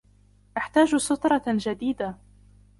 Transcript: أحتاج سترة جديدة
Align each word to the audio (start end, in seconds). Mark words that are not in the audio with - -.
أحتاج 0.57 0.95
سترة 0.95 1.41
جديدة 1.47 2.15